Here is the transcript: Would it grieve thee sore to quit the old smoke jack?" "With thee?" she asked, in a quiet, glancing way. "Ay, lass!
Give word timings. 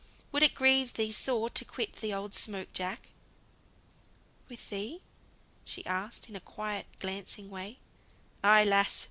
Would 0.31 0.41
it 0.41 0.55
grieve 0.55 0.93
thee 0.95 1.11
sore 1.11 1.51
to 1.51 1.63
quit 1.63 1.97
the 1.97 2.11
old 2.11 2.33
smoke 2.33 2.73
jack?" 2.73 3.09
"With 4.49 4.71
thee?" 4.71 5.03
she 5.63 5.85
asked, 5.85 6.27
in 6.27 6.35
a 6.35 6.39
quiet, 6.39 6.87
glancing 6.97 7.51
way. 7.51 7.77
"Ay, 8.43 8.63
lass! 8.65 8.99